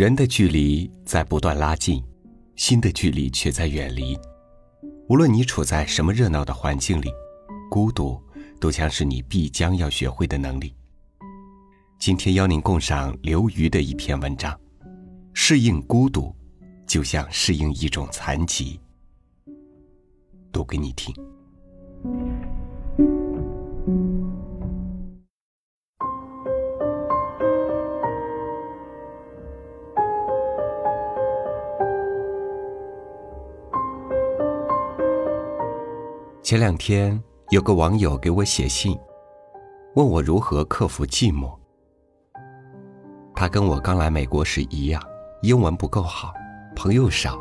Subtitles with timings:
[0.00, 2.02] 人的距离在不断拉近，
[2.56, 4.18] 心的距离却在远离。
[5.10, 7.10] 无论你处在什么热闹的环境里，
[7.70, 8.18] 孤独
[8.58, 10.74] 都将是你必将要学会的能力。
[11.98, 14.58] 今天邀您共赏刘瑜的一篇文章：
[15.34, 16.34] 适应孤独，
[16.86, 18.80] 就像适应一种残疾。
[20.50, 21.14] 读给你听。
[36.50, 37.16] 前两天
[37.50, 38.98] 有个网友给我写信，
[39.94, 41.56] 问我如何克服寂寞。
[43.36, 45.00] 他跟我刚来美国时一样，
[45.42, 46.34] 英文不够好，
[46.74, 47.40] 朋友少，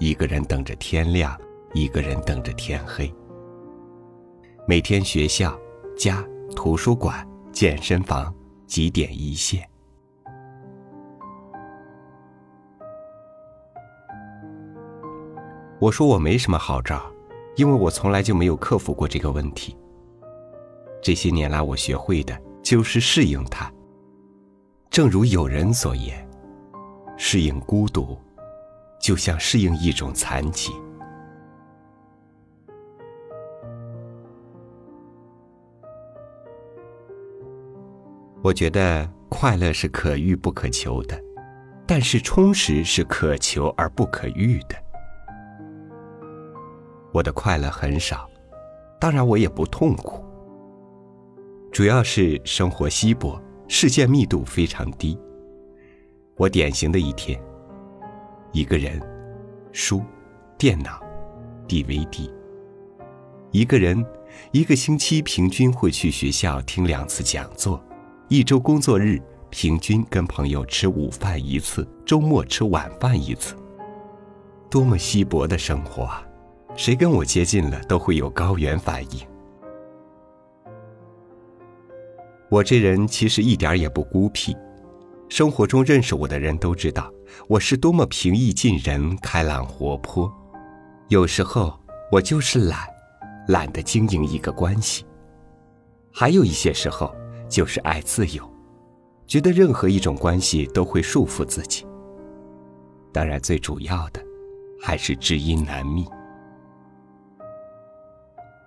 [0.00, 1.40] 一个人等着天亮，
[1.72, 3.14] 一个人等着天黑。
[4.66, 5.56] 每天学校、
[5.96, 6.20] 家、
[6.56, 8.34] 图书馆、健身房，
[8.66, 9.64] 几点一线。
[15.78, 17.00] 我说我没什么好招。
[17.58, 19.76] 因为我从来就没有克服过这个问题。
[21.02, 23.68] 这些年来，我学会的就是适应它。
[24.88, 26.24] 正如有人所言，
[27.16, 28.16] 适应孤独，
[29.00, 30.70] 就像适应一种残疾。
[38.40, 41.20] 我觉得快乐是可遇不可求的，
[41.88, 44.76] 但是充实是可求而不可遇的。
[47.18, 48.30] 我的快乐很少，
[49.00, 50.24] 当然我也不痛苦。
[51.72, 55.18] 主要是生活稀薄，事件密度非常低。
[56.36, 57.36] 我典型的一天，
[58.52, 59.02] 一个人，
[59.72, 60.00] 书，
[60.56, 61.02] 电脑
[61.66, 62.30] ，DVD。
[63.50, 64.06] 一个人，
[64.52, 67.82] 一个星期平均会去学校听两次讲座，
[68.28, 73.56] 一周工作日平均跟朋友吃午饭一次，周末吃晚饭一次。
[74.70, 76.24] 多么稀薄的生活啊！
[76.78, 79.26] 谁跟我接近了，都会有高原反应。
[82.48, 84.56] 我这人其实一点也不孤僻，
[85.28, 87.12] 生活中认识我的人都知道
[87.48, 90.32] 我是多么平易近人、开朗活泼。
[91.08, 91.76] 有时候
[92.12, 92.86] 我就是懒，
[93.48, 95.04] 懒得经营一个关系；
[96.12, 97.12] 还有一些时候
[97.48, 98.48] 就是爱自由，
[99.26, 101.84] 觉得任何一种关系都会束缚自己。
[103.12, 104.22] 当然，最主要的
[104.80, 106.06] 还是知音难觅。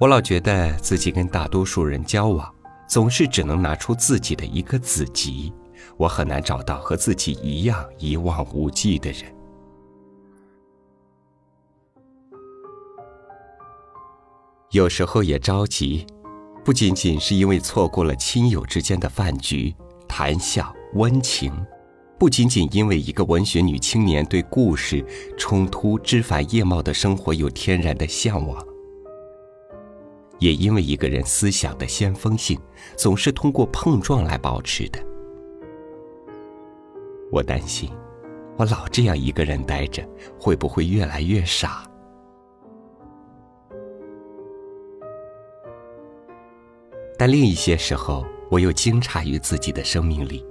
[0.00, 2.48] 我老觉得自己跟大多数人交往，
[2.88, 5.52] 总是只能拿出自己的一个子集，
[5.96, 9.22] 我很难找到和自己一样一望无际的人。
[14.70, 16.06] 有时候也着急，
[16.64, 19.74] 不仅仅是因为错过了亲友之间的饭局、
[20.06, 21.52] 谈笑、温情，
[22.20, 25.04] 不仅仅因为一个文学女青年对故事、
[25.36, 28.64] 冲突、枝繁叶茂的生活有天然的向往。
[30.38, 32.58] 也因为一个人思想的先锋性，
[32.96, 34.98] 总是通过碰撞来保持的。
[37.30, 37.90] 我担心，
[38.56, 40.02] 我老这样一个人待着，
[40.40, 41.84] 会不会越来越傻？
[47.18, 50.46] 但另一些时候，我又惊诧于自己的生命力，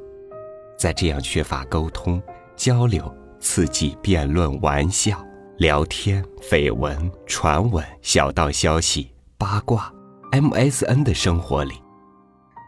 [0.78, 2.22] 在这样缺乏沟通、
[2.56, 5.26] 交流、刺激、辩论、玩笑、
[5.58, 9.17] 聊天、绯闻、传闻、小道消息。
[9.40, 9.94] 八卦
[10.32, 11.76] ，MSN 的生活里，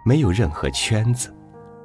[0.06, 1.36] 没有任何圈子。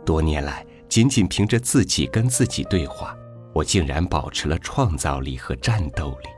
[0.04, 3.16] 多年来，仅仅凭着自己跟自己对话，
[3.54, 6.28] 我竟然保持了创造力和战斗力，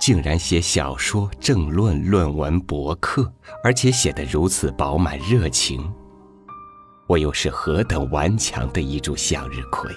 [0.00, 5.88] 竟然写小说、政论、论文、博客，而且写得如此饱满热情。
[7.06, 9.88] 我又是何等顽强的一株向日葵！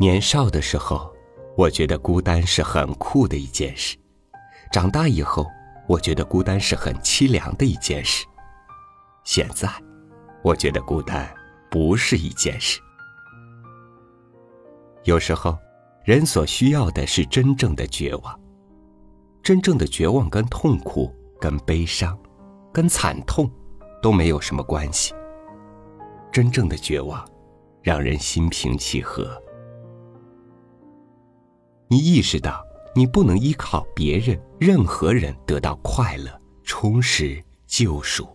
[0.00, 1.11] 年少的时候。
[1.56, 3.96] 我觉得孤单是很酷的一件事，
[4.72, 5.46] 长大以后，
[5.86, 8.24] 我觉得孤单是很凄凉的一件事。
[9.22, 9.68] 现在，
[10.42, 11.28] 我觉得孤单
[11.70, 12.80] 不是一件事。
[15.04, 15.58] 有时候，
[16.04, 18.40] 人所需要的是真正的绝望。
[19.42, 22.18] 真正的绝望跟痛苦、跟悲伤、
[22.72, 23.50] 跟惨痛
[24.00, 25.12] 都没有什么关系。
[26.32, 27.28] 真正的绝望，
[27.82, 29.30] 让人心平气和。
[31.92, 38.26] 你意识到你不能依靠别人、任何人得到快乐、充实、救赎，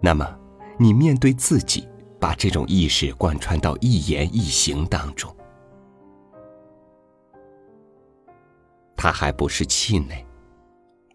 [0.00, 0.26] 那么
[0.78, 1.86] 你面对自己，
[2.18, 5.30] 把这种意识贯穿到一言一行当中。
[8.96, 10.24] 他还不是气馁，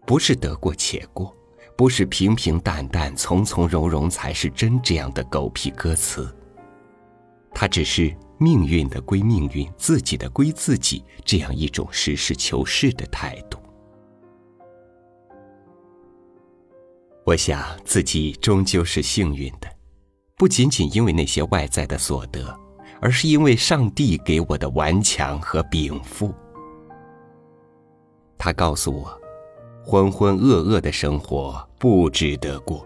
[0.06, 1.36] 不是得过且过，
[1.76, 6.32] 不是平平淡淡、从从容容才是真这样的狗屁歌词，
[7.54, 13.58] 它只是命运的归命运，自己的归自己，这样一种实事求是的态度。
[17.24, 19.68] 我想自己终究是幸运的，
[20.36, 22.52] 不仅仅因为那些外在的所得，
[23.00, 26.34] 而是因为上帝给我的顽强和禀赋。
[28.36, 29.20] 他告诉我，
[29.84, 32.84] 浑浑噩噩的生活不值得过，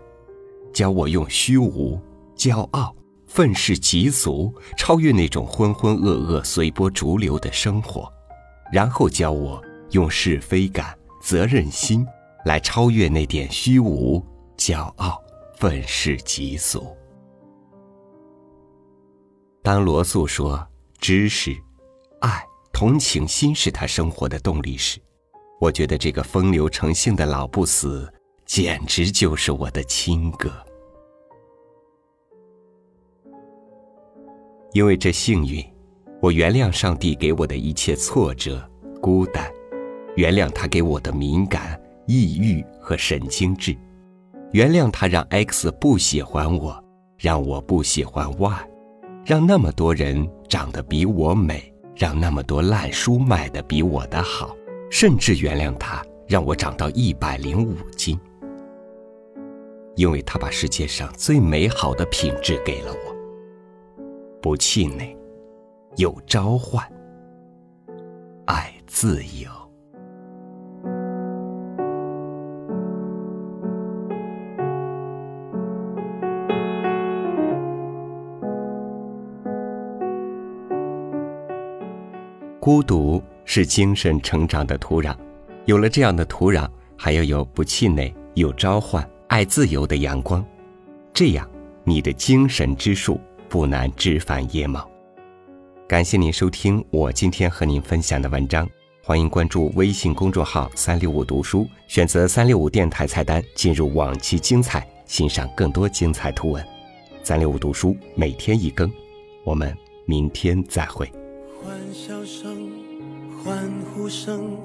[0.70, 1.98] 教我用虚无、
[2.36, 2.94] 骄傲、
[3.36, 8.10] 愤世嫉俗超越那种浑浑噩噩、随波逐流的生活，
[8.72, 12.06] 然后教我用是非感、责任心
[12.46, 14.24] 来超越那点虚无、
[14.56, 15.22] 骄傲、
[15.58, 16.96] 愤世嫉俗。
[19.62, 20.66] 当罗素说
[20.98, 21.54] 知识、
[22.22, 22.42] 爱、
[22.72, 24.98] 同情心是他生活的动力时，
[25.60, 28.10] 我觉得这个风流成性的老不死，
[28.46, 30.50] 简直就是我的亲哥。
[34.72, 35.64] 因为这幸运，
[36.20, 38.62] 我原谅上帝给我的一切挫折、
[39.00, 39.50] 孤单，
[40.16, 43.76] 原谅他给我的敏感、抑郁和神经质，
[44.52, 46.82] 原谅他让 X 不喜欢我，
[47.18, 48.68] 让我不喜欢 Y，
[49.24, 54.54] 让那么多人长得比我美，让那么多烂书卖的比我的好。
[54.88, 58.18] 甚至原谅他，让我长到一百零五斤，
[59.96, 63.15] 因为他把世界上最美好的品质给了我。
[64.40, 65.16] 不气馁，
[65.96, 66.84] 有召唤，
[68.46, 69.50] 爱自由。
[82.60, 83.22] 孤独。
[83.48, 85.16] 是精神成长的土壤，
[85.66, 90.44] 有了这样的土壤，还要有不气馁、有召唤、爱自由的阳光，
[91.14, 91.48] 这样
[91.84, 94.88] 你的精神之树不难枝繁叶茂。
[95.88, 98.68] 感谢您收听我今天和您分享的文章，
[99.02, 106.66] 欢迎关注微信公众号“三六五读书”，选择“三六五电台”菜单进入往期精彩，欣赏更多精彩图文。
[107.22, 108.90] 三六五读书每天一更，
[109.44, 111.10] 我们明天再会。
[111.62, 112.70] 欢笑声。
[113.44, 114.58] 欢呼声，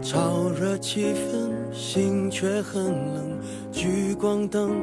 [0.00, 2.82] 潮热气氛，心却很
[3.12, 3.38] 冷。
[3.70, 4.80] 聚光灯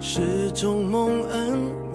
[0.00, 1.70] 是种蒙恩，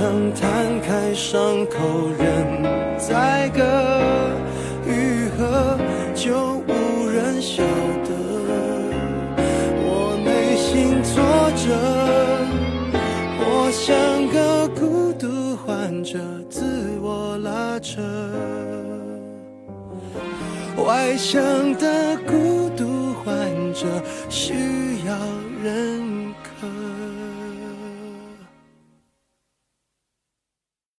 [0.00, 1.76] 不曾摊开伤口
[2.18, 3.60] 任宰割，
[4.86, 5.78] 愈合
[6.14, 7.62] 就无人晓
[8.06, 8.10] 得。
[9.84, 11.20] 我内心挫
[11.54, 11.76] 折，
[13.40, 15.54] 我像个孤独。
[15.66, 16.64] 患者自
[17.02, 18.00] 我拉扯，
[20.82, 21.42] 外向
[21.74, 23.34] 的孤独患
[23.74, 23.86] 者
[24.30, 24.54] 需
[25.06, 25.14] 要
[25.62, 26.09] 人。